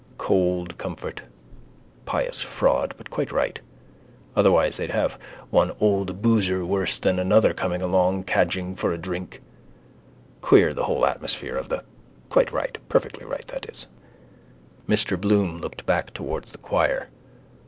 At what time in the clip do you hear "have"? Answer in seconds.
4.89-5.19